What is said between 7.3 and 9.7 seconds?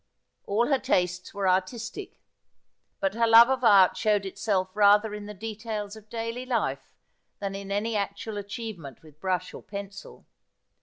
than in any actual achievement with brush or